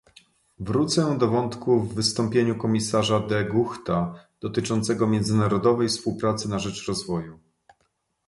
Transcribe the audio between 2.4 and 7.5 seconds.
komisarza De Guchta, dotyczącego międzynarodowej współpracy na rzecz rozwoju